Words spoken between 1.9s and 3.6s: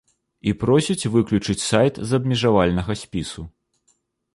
з абмежавальнага спісу.